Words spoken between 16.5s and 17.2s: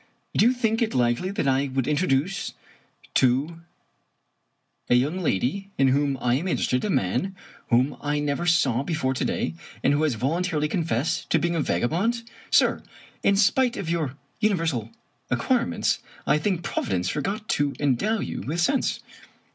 Providence